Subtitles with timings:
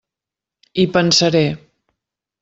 [0.83, 1.43] Hi pensaré.